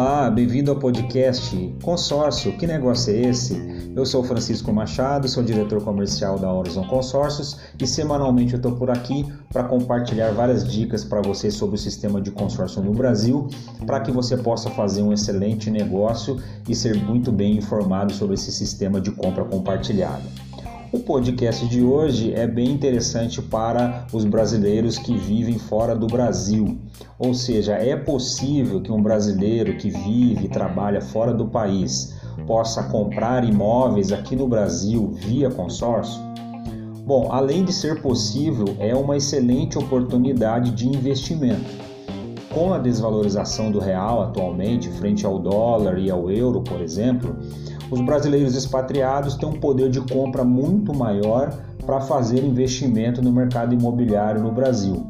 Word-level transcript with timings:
Olá, 0.00 0.30
bem-vindo 0.30 0.70
ao 0.70 0.78
podcast 0.78 1.74
Consórcio. 1.82 2.56
Que 2.56 2.68
negócio 2.68 3.12
é 3.12 3.18
esse? 3.22 3.90
Eu 3.96 4.06
sou 4.06 4.22
Francisco 4.22 4.72
Machado, 4.72 5.28
sou 5.28 5.42
diretor 5.42 5.82
comercial 5.82 6.38
da 6.38 6.52
Horizon 6.52 6.86
Consórcios 6.86 7.58
e 7.82 7.84
semanalmente 7.84 8.52
eu 8.52 8.58
estou 8.58 8.76
por 8.76 8.90
aqui 8.90 9.26
para 9.52 9.64
compartilhar 9.64 10.30
várias 10.30 10.64
dicas 10.64 11.02
para 11.02 11.20
você 11.20 11.50
sobre 11.50 11.74
o 11.74 11.78
sistema 11.78 12.20
de 12.20 12.30
consórcio 12.30 12.80
no 12.80 12.92
Brasil, 12.92 13.48
para 13.84 13.98
que 13.98 14.12
você 14.12 14.36
possa 14.36 14.70
fazer 14.70 15.02
um 15.02 15.12
excelente 15.12 15.68
negócio 15.68 16.40
e 16.68 16.76
ser 16.76 16.94
muito 16.94 17.32
bem 17.32 17.56
informado 17.56 18.12
sobre 18.12 18.34
esse 18.34 18.52
sistema 18.52 19.00
de 19.00 19.10
compra 19.10 19.44
compartilhada. 19.44 20.47
O 20.90 21.00
podcast 21.00 21.68
de 21.68 21.82
hoje 21.82 22.32
é 22.32 22.46
bem 22.46 22.70
interessante 22.70 23.42
para 23.42 24.06
os 24.10 24.24
brasileiros 24.24 24.96
que 24.96 25.14
vivem 25.18 25.58
fora 25.58 25.94
do 25.94 26.06
Brasil. 26.06 26.78
Ou 27.18 27.34
seja, 27.34 27.74
é 27.74 27.94
possível 27.94 28.80
que 28.80 28.90
um 28.90 29.02
brasileiro 29.02 29.76
que 29.76 29.90
vive 29.90 30.46
e 30.46 30.48
trabalha 30.48 31.02
fora 31.02 31.34
do 31.34 31.46
país 31.46 32.16
possa 32.46 32.84
comprar 32.84 33.44
imóveis 33.44 34.12
aqui 34.12 34.34
no 34.34 34.48
Brasil 34.48 35.12
via 35.12 35.50
consórcio? 35.50 36.22
Bom, 37.04 37.28
além 37.30 37.66
de 37.66 37.72
ser 37.72 38.00
possível, 38.00 38.64
é 38.78 38.94
uma 38.94 39.18
excelente 39.18 39.76
oportunidade 39.76 40.70
de 40.70 40.88
investimento. 40.88 41.86
Com 42.50 42.72
a 42.72 42.78
desvalorização 42.78 43.70
do 43.70 43.78
real 43.78 44.22
atualmente 44.22 44.88
frente 44.92 45.26
ao 45.26 45.38
dólar 45.38 45.98
e 45.98 46.10
ao 46.10 46.30
euro, 46.30 46.62
por 46.62 46.80
exemplo, 46.80 47.36
os 47.90 48.00
brasileiros 48.00 48.54
expatriados 48.54 49.34
têm 49.34 49.48
um 49.48 49.58
poder 49.58 49.90
de 49.90 50.00
compra 50.00 50.44
muito 50.44 50.94
maior 50.94 51.52
para 51.84 52.00
fazer 52.00 52.44
investimento 52.44 53.22
no 53.22 53.32
mercado 53.32 53.74
imobiliário 53.74 54.42
no 54.42 54.52
Brasil. 54.52 55.06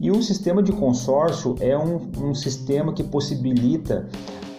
E 0.00 0.10
o 0.10 0.22
sistema 0.22 0.62
de 0.62 0.72
consórcio 0.72 1.56
é 1.60 1.76
um, 1.76 2.00
um 2.18 2.34
sistema 2.34 2.92
que 2.92 3.02
possibilita 3.02 4.08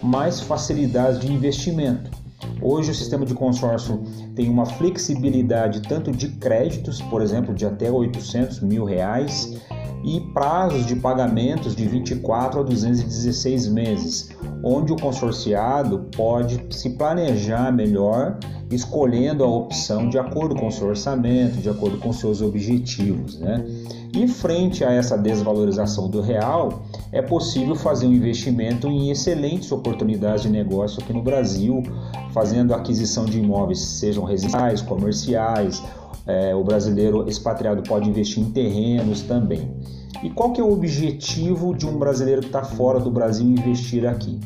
mais 0.02 0.40
facilidades 0.40 1.20
de 1.20 1.32
investimento. 1.32 2.10
Hoje 2.60 2.90
o 2.90 2.94
sistema 2.94 3.24
de 3.24 3.34
consórcio 3.34 4.02
tem 4.34 4.48
uma 4.48 4.66
flexibilidade 4.66 5.80
tanto 5.82 6.10
de 6.10 6.28
créditos, 6.28 7.00
por 7.02 7.22
exemplo, 7.22 7.54
de 7.54 7.66
até 7.66 7.90
800 7.90 8.60
mil 8.60 8.84
reais, 8.84 9.60
e 10.04 10.20
prazos 10.20 10.84
de 10.84 10.96
pagamentos 10.96 11.74
de 11.74 11.86
24 11.88 12.60
a 12.60 12.62
216 12.62 13.68
meses, 13.68 14.28
onde 14.62 14.92
o 14.92 14.96
consorciado 14.96 16.10
pode 16.14 16.62
se 16.70 16.90
planejar 16.90 17.72
melhor, 17.72 18.38
escolhendo 18.70 19.42
a 19.42 19.46
opção 19.46 20.08
de 20.08 20.18
acordo 20.18 20.54
com 20.54 20.70
seu 20.70 20.88
orçamento, 20.88 21.56
de 21.56 21.70
acordo 21.70 21.96
com 21.98 22.12
seus 22.12 22.42
objetivos. 22.42 23.38
Né? 23.38 23.64
E 24.14 24.28
frente 24.28 24.84
a 24.84 24.92
essa 24.92 25.16
desvalorização 25.16 26.08
do 26.08 26.20
real, 26.20 26.84
é 27.14 27.22
possível 27.22 27.74
fazer 27.74 28.06
um 28.06 28.12
investimento 28.12 28.88
em 28.88 29.10
excelentes 29.10 29.70
oportunidades 29.72 30.42
de 30.42 30.50
negócio 30.50 31.02
aqui 31.02 31.12
no 31.12 31.22
Brasil, 31.22 31.82
fazendo 32.32 32.74
aquisição 32.74 33.24
de 33.24 33.38
imóveis, 33.38 33.80
sejam 33.80 34.24
residenciais, 34.24 34.82
comerciais 34.82 35.82
é, 36.26 36.54
o 36.54 36.64
brasileiro 36.64 37.28
expatriado 37.28 37.82
pode 37.82 38.08
investir 38.08 38.42
em 38.42 38.50
terrenos 38.50 39.22
também. 39.22 39.70
E 40.22 40.30
qual 40.30 40.52
que 40.52 40.60
é 40.60 40.64
o 40.64 40.72
objetivo 40.72 41.74
de 41.74 41.86
um 41.86 41.98
brasileiro 41.98 42.40
que 42.40 42.46
está 42.46 42.64
fora 42.64 42.98
do 42.98 43.10
Brasil 43.10 43.46
investir 43.46 44.06
aqui? 44.06 44.40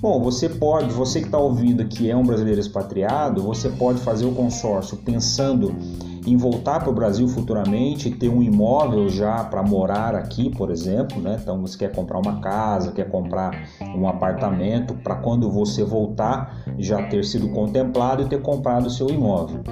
Bom, 0.00 0.18
você 0.20 0.48
pode, 0.48 0.92
você 0.94 1.20
que 1.20 1.26
está 1.26 1.36
ouvindo 1.38 1.84
que 1.84 2.10
é 2.10 2.16
um 2.16 2.22
brasileiro 2.22 2.60
expatriado, 2.60 3.42
você 3.42 3.68
pode 3.68 4.00
fazer 4.00 4.24
o 4.24 4.32
consórcio 4.32 4.96
pensando 4.96 5.74
em 6.26 6.36
voltar 6.36 6.80
para 6.80 6.90
o 6.90 6.92
Brasil 6.92 7.28
futuramente, 7.28 8.10
ter 8.10 8.28
um 8.28 8.42
imóvel 8.42 9.08
já 9.08 9.44
para 9.44 9.62
morar 9.62 10.14
aqui, 10.14 10.50
por 10.50 10.70
exemplo, 10.70 11.20
né? 11.20 11.38
Então 11.40 11.60
você 11.60 11.76
quer 11.76 11.92
comprar 11.92 12.18
uma 12.18 12.40
casa, 12.40 12.92
quer 12.92 13.10
comprar 13.10 13.68
um 13.94 14.08
apartamento 14.08 14.94
para 14.94 15.16
quando 15.16 15.50
você 15.50 15.84
voltar 15.84 16.62
já 16.78 17.06
ter 17.08 17.24
sido 17.24 17.50
contemplado 17.50 18.22
e 18.22 18.26
ter 18.26 18.40
comprado 18.40 18.86
o 18.86 18.90
seu 18.90 19.08
imóvel 19.08 19.62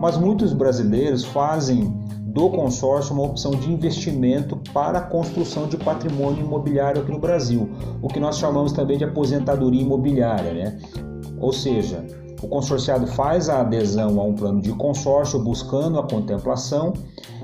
mas 0.00 0.16
muitos 0.16 0.52
brasileiros 0.52 1.24
fazem 1.24 1.94
do 2.36 2.50
consórcio 2.50 3.14
uma 3.14 3.22
opção 3.22 3.52
de 3.52 3.72
investimento 3.72 4.56
para 4.74 4.98
a 4.98 5.00
construção 5.00 5.66
de 5.66 5.78
patrimônio 5.78 6.44
imobiliário 6.44 7.00
aqui 7.00 7.10
no 7.10 7.18
Brasil, 7.18 7.70
o 8.02 8.08
que 8.08 8.20
nós 8.20 8.36
chamamos 8.36 8.72
também 8.72 8.98
de 8.98 9.04
aposentadoria 9.04 9.80
imobiliária, 9.80 10.52
né? 10.52 10.78
Ou 11.40 11.50
seja, 11.50 12.04
o 12.42 12.46
consorciado 12.46 13.06
faz 13.06 13.48
a 13.48 13.62
adesão 13.62 14.20
a 14.20 14.22
um 14.22 14.34
plano 14.34 14.60
de 14.60 14.70
consórcio 14.74 15.42
buscando 15.42 15.98
a 15.98 16.02
contemplação 16.02 16.92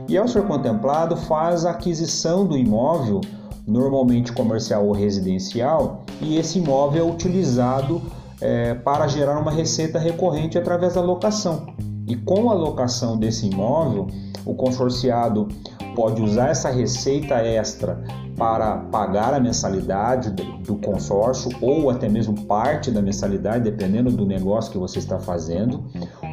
e, 0.06 0.18
ao 0.18 0.28
ser 0.28 0.42
contemplado, 0.42 1.16
faz 1.16 1.64
a 1.64 1.70
aquisição 1.70 2.46
do 2.46 2.54
imóvel, 2.54 3.22
normalmente 3.66 4.30
comercial 4.30 4.86
ou 4.86 4.92
residencial, 4.92 6.02
e 6.20 6.36
esse 6.36 6.58
imóvel 6.58 7.08
é 7.08 7.10
utilizado 7.10 8.02
é, 8.42 8.74
para 8.74 9.06
gerar 9.06 9.38
uma 9.38 9.52
receita 9.52 9.98
recorrente 9.98 10.58
através 10.58 10.92
da 10.92 11.00
locação. 11.00 11.64
E 12.06 12.16
com 12.16 12.50
a 12.50 12.54
locação 12.54 13.16
desse 13.16 13.46
imóvel, 13.46 14.08
o 14.44 14.54
consorciado 14.54 15.48
pode 15.94 16.22
usar 16.22 16.48
essa 16.48 16.70
receita 16.70 17.34
extra 17.36 18.02
para 18.36 18.78
pagar 18.90 19.34
a 19.34 19.40
mensalidade 19.40 20.30
do 20.30 20.76
consórcio 20.76 21.50
ou 21.60 21.90
até 21.90 22.08
mesmo 22.08 22.34
parte 22.46 22.90
da 22.90 23.02
mensalidade, 23.02 23.64
dependendo 23.64 24.10
do 24.10 24.24
negócio 24.24 24.72
que 24.72 24.78
você 24.78 24.98
está 24.98 25.18
fazendo, 25.18 25.84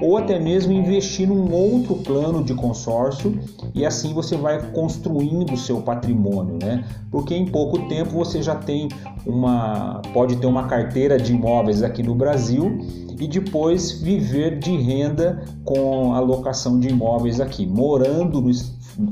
ou 0.02 0.18
até 0.18 0.40
mesmo 0.40 0.72
investir 0.72 1.28
num 1.28 1.52
outro 1.54 1.96
plano 1.96 2.44
de 2.44 2.54
consórcio 2.54 3.38
e 3.76 3.86
assim 3.86 4.14
você 4.14 4.38
vai 4.38 4.72
construindo 4.72 5.54
o 5.54 5.58
seu 5.58 5.82
patrimônio, 5.82 6.58
né? 6.62 6.86
Porque 7.12 7.36
em 7.36 7.46
pouco 7.46 7.88
tempo 7.90 8.12
você 8.12 8.42
já 8.42 8.56
tem 8.56 8.88
uma 9.26 10.02
pode 10.14 10.38
ter 10.38 10.48
uma 10.48 10.68
carteira 10.68 11.18
de 11.18 11.34
imóveis 11.34 11.84
aqui 11.84 12.02
no 12.02 12.16
Brasil 12.16 12.80
e 13.20 13.28
depois 13.28 13.92
viver 13.92 14.58
de 14.60 14.76
renda 14.78 15.44
com 15.66 16.14
a 16.14 16.20
locação 16.20 16.80
de 16.80 16.88
imóveis 16.88 17.40
aqui, 17.42 17.68
morando 17.68 18.42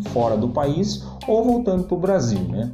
fora 0.09 0.37
do 0.37 0.49
país 0.49 1.05
ou 1.27 1.43
voltando 1.43 1.83
para 1.83 1.95
o 1.95 1.99
Brasil. 1.99 2.39
Né? 2.39 2.71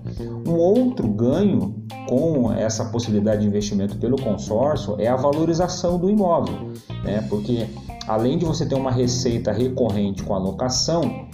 Um 0.47 0.53
outro 0.53 1.07
ganho 1.07 1.75
com 2.07 2.51
essa 2.53 2.85
possibilidade 2.85 3.41
de 3.41 3.47
investimento 3.47 3.97
pelo 3.97 4.21
consórcio 4.21 4.95
é 4.99 5.07
a 5.07 5.16
valorização 5.16 5.97
do 5.97 6.09
imóvel, 6.09 6.71
né? 7.03 7.25
porque 7.29 7.67
além 8.07 8.38
de 8.38 8.45
você 8.45 8.65
ter 8.65 8.75
uma 8.75 8.91
receita 8.91 9.51
recorrente 9.51 10.23
com 10.23 10.35
a 10.35 10.38
locação, 10.38 11.27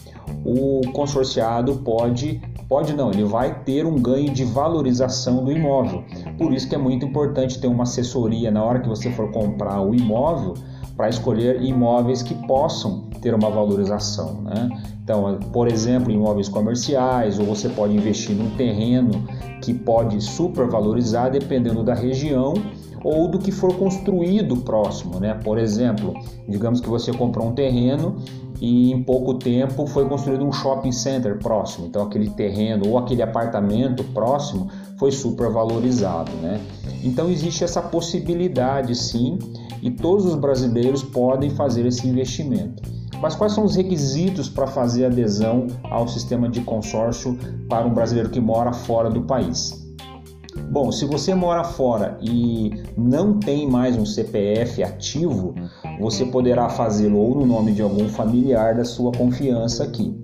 o 0.46 0.82
consorciado 0.94 1.78
pode 1.78 2.42
Pode 2.70 2.94
não, 2.94 3.10
ele 3.10 3.24
vai 3.24 3.64
ter 3.64 3.84
um 3.84 3.96
ganho 3.96 4.32
de 4.32 4.46
valorização 4.46 5.44
do 5.44 5.52
imóvel. 5.52 6.04
Por 6.38 6.54
isso 6.54 6.70
que 6.70 6.76
é 6.76 6.78
muito 6.78 7.04
importante 7.04 7.60
ter 7.60 7.66
uma 7.66 7.82
assessoria 7.82 8.52
na 8.52 8.64
hora 8.64 8.80
que 8.80 8.88
você 8.88 9.12
for 9.12 9.32
comprar 9.32 9.82
o 9.82 9.96
imóvel 9.96 10.54
para 10.96 11.10
escolher 11.10 11.64
imóveis 11.64 12.22
que 12.22 12.36
possam 12.46 13.10
ter 13.22 13.34
uma 13.34 13.50
valorização. 13.50 14.42
Né? 14.44 14.70
Então, 15.04 15.40
por 15.52 15.68
exemplo, 15.68 16.12
imóveis 16.12 16.48
comerciais, 16.48 17.40
ou 17.40 17.46
você 17.46 17.70
pode 17.70 17.96
investir 17.96 18.36
num 18.36 18.52
terreno 18.52 19.26
que 19.64 19.74
pode 19.74 20.22
supervalorizar 20.22 21.32
dependendo 21.32 21.84
da 21.84 21.96
região 21.96 22.54
ou 23.04 23.28
do 23.28 23.40
que 23.40 23.52
for 23.52 23.76
construído 23.78 24.58
próximo, 24.58 25.20
né? 25.20 25.34
Por 25.44 25.58
exemplo, 25.58 26.14
digamos 26.48 26.82
que 26.82 26.90
você 26.90 27.12
comprou 27.12 27.48
um 27.48 27.54
terreno 27.54 28.18
e 28.62 28.92
em 28.92 29.02
pouco 29.04 29.36
tempo 29.36 29.88
foi 29.88 30.08
construído 30.08 30.46
um 30.46 30.52
shopping 30.52 30.92
center 30.92 31.40
próximo. 31.40 31.88
Então 31.88 32.04
aquele 32.04 32.30
terreno 32.30 32.88
ou 32.90 32.98
aquele 32.98 33.22
apartamento 33.22 34.04
próximo 34.06 34.68
foi 34.98 35.12
super 35.12 35.50
valorizado, 35.50 36.32
né? 36.42 36.60
Então 37.04 37.30
existe 37.30 37.64
essa 37.64 37.82
possibilidade 37.82 38.94
sim, 38.96 39.40
e 39.82 39.90
todos 39.90 40.26
os 40.26 40.36
brasileiros 40.36 41.04
podem 41.04 41.50
fazer 41.50 41.86
esse 41.86 42.08
investimento. 42.08 42.84
Mas 43.22 43.36
quais 43.36 43.54
são 43.54 43.66
os 43.66 43.76
requisitos 43.76 44.50
para 44.50 44.68
fazer 44.68 45.06
adesão 45.06 45.68
ao 45.84 46.08
sistema 46.08 46.48
de 46.48 46.62
consórcio 46.62 47.38
para 47.68 47.86
um 47.86 47.94
brasileiro 47.94 48.30
que 48.30 48.40
mora 48.40 48.72
fora 48.72 49.10
do 49.10 49.22
país? 49.22 49.89
Bom, 50.56 50.92
se 50.92 51.06
você 51.06 51.36
mora 51.36 51.64
fora 51.64 52.18
e 52.22 52.84
não 52.98 53.40
tem 53.40 53.70
mais 53.70 53.96
um 53.96 54.06
CPF 54.06 54.82
ativo, 54.82 55.54
você 56.00 56.26
poderá 56.26 56.70
fazê-lo 56.70 57.18
ou 57.18 57.36
no 57.36 57.46
nome 57.46 57.72
de 57.72 57.82
algum 57.82 58.10
familiar 58.10 58.76
da 58.76 58.84
sua 58.84 59.12
confiança 59.12 59.84
aqui. 59.84 60.16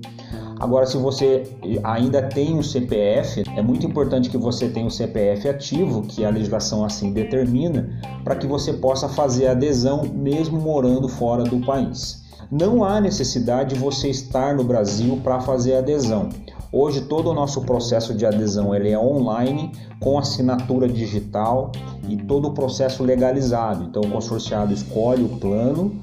Agora, 0.60 0.86
se 0.86 0.98
você 0.98 1.44
ainda 1.83 2.24
tem 2.24 2.57
um 2.57 2.63
CPF, 2.63 3.44
é 3.56 3.62
muito 3.62 3.86
importante 3.86 4.30
que 4.30 4.38
você 4.38 4.69
tenha 4.69 4.88
um 4.88 4.89
CPF 4.89 5.50
ativo, 5.50 6.01
que 6.01 6.24
a 6.24 6.30
legislação 6.30 6.83
assim 6.83 7.12
determina, 7.12 8.00
para 8.24 8.36
que 8.36 8.48
você 8.48 8.74
possa 8.74 9.10
fazer 9.10 9.48
adesão 9.48 10.04
mesmo 10.13 10.60
morando 10.60 11.10
fora 11.10 11.44
do 11.44 11.60
país. 11.60 12.24
Não 12.50 12.83
há 12.83 13.01
necessidade 13.01 13.75
de 13.75 13.80
você 13.80 14.10
estar 14.10 14.56
no 14.56 14.63
Brasil 14.63 15.19
para 15.24 15.42
fazer 15.42 15.75
adesão. 15.75 16.30
Hoje 16.71 17.01
todo 17.01 17.29
o 17.29 17.33
nosso 17.33 17.62
processo 17.62 18.13
de 18.13 18.25
adesão 18.25 18.75
ele 18.75 18.89
é 18.89 19.00
online, 19.00 19.71
com 20.00 20.17
assinatura 20.17 20.88
digital 20.88 21.71
e 22.07 22.17
todo 22.17 22.50
o 22.50 22.53
processo 22.53 23.03
legalizado. 23.03 23.83
Então 23.83 24.01
o 24.01 24.09
consorciado 24.09 24.73
escolhe 24.73 25.23
o 25.23 25.29
plano, 25.38 25.95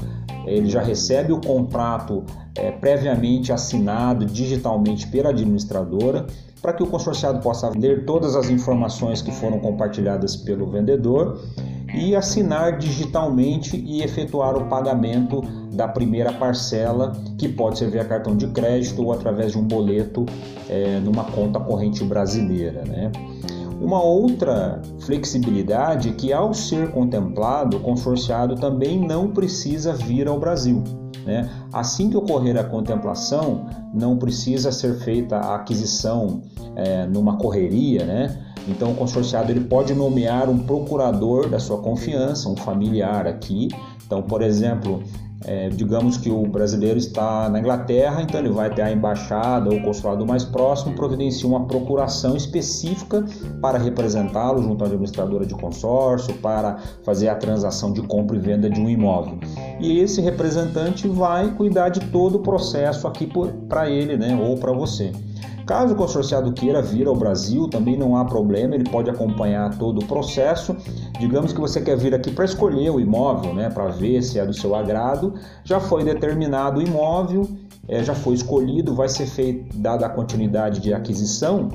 ele 0.47 0.69
já 0.69 0.83
recebe 0.83 1.33
o 1.33 1.41
contrato 1.41 2.25
é, 2.57 2.71
previamente 2.71 3.53
assinado 3.53 4.25
digitalmente 4.25 5.07
pela 5.07 5.31
administradora, 5.31 6.27
para 6.61 6.73
que 6.73 6.83
o 6.83 6.87
consorciado 6.87 7.41
possa 7.41 7.69
ler 7.71 8.05
todas 8.05 8.37
as 8.37 8.49
informações 8.49 9.21
que 9.21 9.33
foram 9.33 9.59
compartilhadas 9.59 10.37
pelo 10.37 10.71
vendedor 10.71 11.41
e 11.95 12.17
assinar 12.17 12.79
digitalmente 12.79 13.77
e 13.77 14.03
efetuar 14.03 14.57
o 14.57 14.67
pagamento 14.69 15.43
da 15.73 15.89
primeira 15.89 16.33
parcela, 16.33 17.13
que 17.39 17.49
pode 17.49 17.79
ser 17.79 17.91
via 17.91 18.05
cartão 18.05 18.37
de 18.37 18.47
crédito 18.49 19.03
ou 19.03 19.13
através 19.13 19.53
de 19.53 19.59
um 19.59 19.65
boleto 19.65 20.27
é, 20.69 21.01
numa 21.01 21.25
conta 21.25 21.59
corrente 21.61 22.05
brasileira. 22.05 22.83
Né? 22.87 23.11
Uma 23.81 24.03
outra 24.03 24.81
flexibilidade 25.01 26.11
é 26.11 26.13
que, 26.13 26.33
ao 26.33 26.55
ser 26.55 26.91
contemplado, 26.93 27.79
o 27.79 27.81
consorciado 27.81 28.55
também 28.55 28.99
não 28.99 29.31
precisa 29.31 29.93
vir 29.93 30.29
ao 30.29 30.39
Brasil. 30.39 30.85
Né? 31.25 31.49
Assim 31.73 32.11
que 32.11 32.17
ocorrer 32.17 32.57
a 32.59 32.65
contemplação, 32.65 33.67
não 33.93 34.17
precisa 34.17 34.71
ser 34.71 34.95
feita 35.01 35.37
a 35.37 35.57
aquisição 35.57 36.43
é, 36.77 37.07
numa 37.07 37.37
correria, 37.37 38.05
né? 38.05 38.52
Então 38.69 38.93
o 38.93 38.95
consorciado 38.95 39.51
ele 39.51 39.61
pode 39.61 39.95
nomear 39.95 40.49
um 40.49 40.59
procurador 40.59 41.49
da 41.49 41.59
sua 41.59 41.79
confiança, 41.79 42.49
um 42.49 42.57
familiar 42.57 43.27
aqui. 43.27 43.69
Então, 44.07 44.23
por 44.23 44.43
exemplo, 44.43 45.03
é, 45.45 45.69
digamos 45.71 46.17
que 46.17 46.31
o 46.31 46.47
brasileiro 46.47 46.99
está 46.99 47.49
na 47.49 47.59
Inglaterra, 47.59 48.23
então 48.23 48.41
ele 48.41 48.51
vai 48.51 48.69
até 48.69 48.83
a 48.83 48.93
embaixada 48.93 49.71
ou 49.71 49.81
consulado 49.83 50.25
mais 50.25 50.45
próximo, 50.45 50.95
providencia 50.95 51.49
uma 51.49 51.67
procuração 51.67 52.37
específica 52.37 53.25
para 53.61 53.79
representá-lo 53.79 54.63
junto 54.63 54.85
à 54.85 54.87
administradora 54.87 55.45
de 55.45 55.55
consórcio, 55.55 56.35
para 56.35 56.79
fazer 57.03 57.29
a 57.29 57.35
transação 57.35 57.93
de 57.93 58.03
compra 58.03 58.37
e 58.37 58.41
venda 58.41 58.71
de 58.71 58.81
um 58.81 58.89
imóvel. 58.89 59.39
E 59.81 59.99
esse 59.99 60.21
representante 60.21 61.09
vai 61.09 61.51
cuidar 61.55 61.89
de 61.89 62.01
todo 62.01 62.37
o 62.37 62.41
processo 62.41 63.09
aqui 63.09 63.29
para 63.69 63.91
ele, 63.91 64.17
né, 64.17 64.39
ou 64.41 64.57
para 64.57 64.73
você. 64.73 65.13
Caso 65.73 65.95
o 65.95 65.97
consorciado 65.97 66.53
queira 66.53 66.83
vir 66.83 67.07
ao 67.07 67.17
Brasil, 67.17 67.67
também 67.67 67.97
não 67.97 68.15
há 68.15 68.27
problema, 68.27 68.75
ele 68.75 68.85
pode 68.85 69.09
acompanhar 69.09 69.75
todo 69.79 70.03
o 70.03 70.05
processo. 70.05 70.77
Digamos 71.19 71.51
que 71.55 71.59
você 71.59 71.81
quer 71.81 71.97
vir 71.97 72.15
aqui 72.15 72.31
para 72.31 72.45
escolher 72.45 72.91
o 72.91 73.01
imóvel, 73.01 73.55
né, 73.55 73.71
para 73.71 73.89
ver 73.89 74.23
se 74.23 74.39
é 74.39 74.45
do 74.45 74.53
seu 74.53 74.75
agrado. 74.75 75.33
Já 75.65 75.81
foi 75.81 76.05
determinado 76.05 76.79
o 76.79 76.83
imóvel, 76.83 77.49
é, 77.89 78.05
já 78.05 78.15
foi 78.15 78.35
escolhido, 78.35 78.95
vai 78.95 79.09
ser 79.09 79.25
feita 79.25 79.65
dada 79.79 80.05
a 80.05 80.11
continuidade 80.11 80.79
de 80.79 80.93
aquisição. 80.93 81.71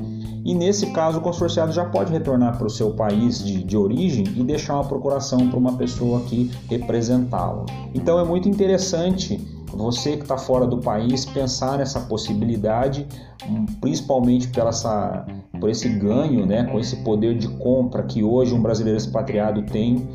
E 0.46 0.54
nesse 0.54 0.92
caso, 0.92 1.18
o 1.18 1.22
consorciado 1.22 1.72
já 1.72 1.84
pode 1.84 2.12
retornar 2.12 2.56
para 2.56 2.68
o 2.68 2.70
seu 2.70 2.92
país 2.92 3.44
de, 3.44 3.64
de 3.64 3.76
origem 3.76 4.26
e 4.36 4.44
deixar 4.44 4.76
uma 4.76 4.86
procuração 4.86 5.50
para 5.50 5.58
uma 5.58 5.74
pessoa 5.74 6.20
aqui 6.20 6.52
representá-lo. 6.70 7.66
Então 7.96 8.20
é 8.20 8.24
muito 8.24 8.48
interessante 8.48 9.57
você 9.74 10.16
que 10.16 10.24
está 10.24 10.38
fora 10.38 10.66
do 10.66 10.78
país 10.78 11.26
pensar 11.26 11.78
nessa 11.78 12.00
possibilidade, 12.02 13.08
hum, 13.48 13.66
principalmente 13.82 14.48
pela 14.50 14.70
essa, 14.70 15.26
por 15.60 15.70
esse 15.70 15.90
ganho, 15.90 16.46
né, 16.46 16.64
com 16.66 16.80
esse 16.80 16.98
poder 16.98 17.38
de 17.38 17.48
compra 17.48 18.04
que 18.04 18.24
hoje 18.24 18.54
um 18.54 18.62
brasileiro 18.62 18.98
expatriado 18.98 19.62
tem 19.64 20.08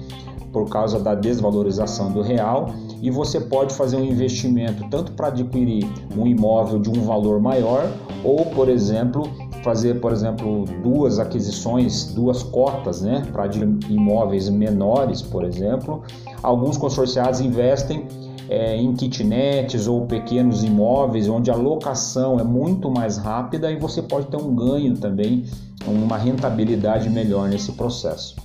por 0.53 0.69
causa 0.69 1.01
da 1.01 1.15
desvalorização 1.15 2.13
do 2.13 2.21
real 2.21 2.67
e 3.01 3.11
você 3.11 3.41
pode 3.41 3.75
fazer 3.75 3.97
um 3.97 4.05
investimento 4.05 4.85
tanto 4.91 5.13
para 5.13 5.29
adquirir 5.29 5.89
um 6.17 6.27
imóvel 6.27 6.79
de 6.79 6.91
um 6.91 7.03
valor 7.05 7.41
maior 7.41 7.91
ou, 8.23 8.45
por 8.47 8.69
exemplo, 8.69 9.29
fazer, 9.63 10.01
por 10.01 10.13
exemplo, 10.13 10.65
duas 10.83 11.19
aquisições, 11.19 12.13
duas 12.13 12.43
cotas, 12.43 13.01
né, 13.01 13.27
para 13.33 13.49
imóveis 13.89 14.49
menores, 14.49 15.23
por 15.23 15.45
exemplo. 15.45 16.03
Alguns 16.43 16.77
consorciados 16.77 17.41
investem 17.41 18.07
é, 18.53 18.77
em 18.77 18.93
kitnets 18.93 19.87
ou 19.87 20.05
pequenos 20.07 20.63
imóveis, 20.63 21.27
onde 21.27 21.51
a 21.51 21.57
locação 21.57 22.39
é 22.39 22.45
muito 22.45 22.91
mais 22.91 23.17
rápida 23.17 23.73
e 23.73 23.77
você 23.77 24.03
pode 24.03 24.27
ter 24.27 24.37
um 24.37 24.55
ganho 24.55 24.95
também, 24.95 25.47
uma 25.87 26.19
rentabilidade 26.19 27.09
melhor 27.09 27.49
nesse 27.49 27.73
processo. 27.73 28.37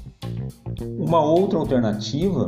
Uma 0.97 1.21
outra 1.21 1.59
alternativa 1.59 2.47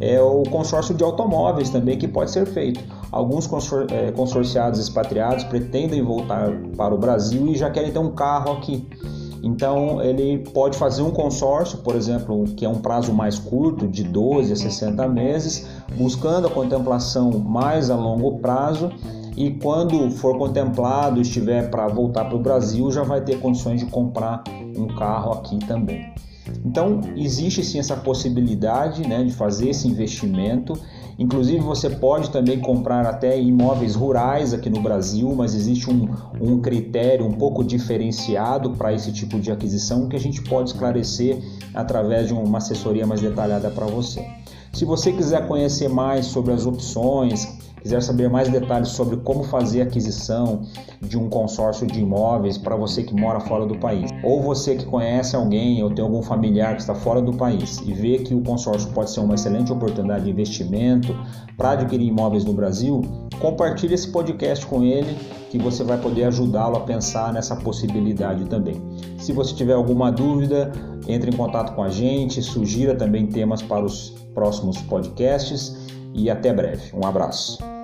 é 0.00 0.18
o 0.18 0.42
consórcio 0.44 0.94
de 0.94 1.04
automóveis 1.04 1.68
também 1.68 1.98
que 1.98 2.08
pode 2.08 2.30
ser 2.30 2.46
feito. 2.46 2.80
Alguns 3.12 3.46
consor 3.46 3.86
é, 3.90 4.10
consorciados 4.10 4.80
expatriados 4.80 5.44
pretendem 5.44 6.02
voltar 6.02 6.50
para 6.74 6.94
o 6.94 6.98
Brasil 6.98 7.48
e 7.48 7.54
já 7.54 7.70
querem 7.70 7.92
ter 7.92 7.98
um 7.98 8.12
carro 8.12 8.52
aqui. 8.52 8.86
Então 9.42 10.02
ele 10.02 10.38
pode 10.52 10.76
fazer 10.76 11.02
um 11.02 11.10
consórcio, 11.10 11.78
por 11.78 11.94
exemplo, 11.94 12.44
que 12.56 12.64
é 12.64 12.68
um 12.68 12.80
prazo 12.80 13.12
mais 13.12 13.38
curto, 13.38 13.86
de 13.86 14.04
12 14.04 14.52
a 14.52 14.56
60 14.56 15.08
meses, 15.08 15.66
buscando 15.96 16.46
a 16.46 16.50
contemplação 16.50 17.30
mais 17.38 17.90
a 17.90 17.96
longo 17.96 18.38
prazo. 18.38 18.90
E 19.36 19.52
quando 19.52 20.10
for 20.10 20.36
contemplado, 20.36 21.20
estiver 21.20 21.70
para 21.70 21.86
voltar 21.86 22.24
para 22.24 22.36
o 22.36 22.40
Brasil, 22.40 22.90
já 22.90 23.04
vai 23.04 23.20
ter 23.20 23.38
condições 23.38 23.80
de 23.80 23.86
comprar 23.86 24.42
um 24.76 24.88
carro 24.88 25.32
aqui 25.32 25.58
também. 25.60 26.12
Então, 26.64 27.00
existe 27.16 27.62
sim 27.62 27.78
essa 27.78 27.96
possibilidade 27.96 29.06
né, 29.06 29.22
de 29.22 29.32
fazer 29.32 29.70
esse 29.70 29.86
investimento. 29.86 30.72
Inclusive, 31.18 31.58
você 31.58 31.90
pode 31.90 32.30
também 32.30 32.60
comprar 32.60 33.04
até 33.04 33.40
imóveis 33.40 33.96
rurais 33.96 34.54
aqui 34.54 34.70
no 34.70 34.80
Brasil, 34.80 35.34
mas 35.34 35.52
existe 35.52 35.90
um, 35.90 36.08
um 36.40 36.60
critério 36.60 37.26
um 37.26 37.32
pouco 37.32 37.64
diferenciado 37.64 38.70
para 38.70 38.92
esse 38.92 39.12
tipo 39.12 39.40
de 39.40 39.50
aquisição 39.50 40.08
que 40.08 40.14
a 40.14 40.20
gente 40.20 40.40
pode 40.42 40.70
esclarecer 40.70 41.42
através 41.74 42.28
de 42.28 42.34
uma 42.34 42.58
assessoria 42.58 43.04
mais 43.04 43.20
detalhada 43.20 43.68
para 43.68 43.86
você. 43.86 44.24
Se 44.72 44.84
você 44.84 45.10
quiser 45.10 45.48
conhecer 45.48 45.88
mais 45.88 46.26
sobre 46.26 46.52
as 46.52 46.66
opções, 46.66 47.57
quiser 47.80 48.02
saber 48.02 48.28
mais 48.28 48.48
detalhes 48.48 48.88
sobre 48.88 49.16
como 49.18 49.44
fazer 49.44 49.82
aquisição 49.82 50.62
de 51.00 51.18
um 51.18 51.28
consórcio 51.28 51.86
de 51.86 52.00
imóveis 52.00 52.58
para 52.58 52.76
você 52.76 53.02
que 53.02 53.14
mora 53.14 53.40
fora 53.40 53.66
do 53.66 53.78
país, 53.78 54.10
ou 54.22 54.42
você 54.42 54.76
que 54.76 54.84
conhece 54.84 55.36
alguém 55.36 55.82
ou 55.82 55.90
tem 55.90 56.04
algum 56.04 56.22
familiar 56.22 56.74
que 56.74 56.80
está 56.80 56.94
fora 56.94 57.20
do 57.20 57.32
país 57.32 57.80
e 57.86 57.92
vê 57.92 58.18
que 58.18 58.34
o 58.34 58.42
consórcio 58.42 58.90
pode 58.90 59.10
ser 59.10 59.20
uma 59.20 59.34
excelente 59.34 59.72
oportunidade 59.72 60.24
de 60.24 60.30
investimento 60.30 61.14
para 61.56 61.72
adquirir 61.72 62.06
imóveis 62.06 62.44
no 62.44 62.52
Brasil, 62.52 63.02
compartilhe 63.40 63.94
esse 63.94 64.08
podcast 64.08 64.66
com 64.66 64.82
ele 64.82 65.16
que 65.50 65.58
você 65.58 65.82
vai 65.82 65.98
poder 65.98 66.24
ajudá-lo 66.24 66.76
a 66.76 66.80
pensar 66.80 67.32
nessa 67.32 67.56
possibilidade 67.56 68.44
também. 68.46 68.80
Se 69.18 69.32
você 69.32 69.54
tiver 69.54 69.72
alguma 69.72 70.12
dúvida, 70.12 70.70
entre 71.06 71.30
em 71.30 71.36
contato 71.36 71.74
com 71.74 71.82
a 71.82 71.88
gente, 71.88 72.42
sugira 72.42 72.94
também 72.94 73.26
temas 73.26 73.62
para 73.62 73.84
os 73.84 74.14
próximos 74.34 74.76
podcasts 74.82 75.87
e 76.18 76.30
até 76.30 76.52
breve. 76.52 76.90
Um 76.92 77.06
abraço. 77.06 77.77